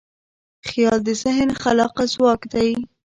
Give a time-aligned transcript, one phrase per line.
[0.67, 2.71] خیال د ذهن خلاقه ځواک دی.